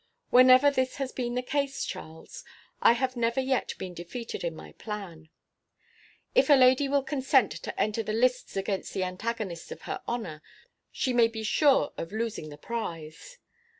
[0.31, 2.43] Whenever this has been the case, Charles,
[2.81, 5.29] I have never yet been defeated in my plan.
[6.33, 10.41] If a lady will consent to enter the lists against the antagonist of her honor,
[10.91, 13.37] she may be sure of losing the prize.